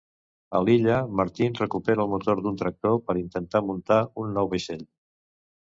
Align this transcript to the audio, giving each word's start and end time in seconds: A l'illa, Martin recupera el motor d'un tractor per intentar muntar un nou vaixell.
A 0.59 0.61
l'illa, 0.67 0.95
Martin 1.21 1.59
recupera 1.59 2.03
el 2.07 2.11
motor 2.15 2.41
d'un 2.47 2.59
tractor 2.63 2.99
per 3.11 3.19
intentar 3.23 3.63
muntar 3.69 4.03
un 4.25 4.37
nou 4.41 4.53
vaixell. 4.57 4.87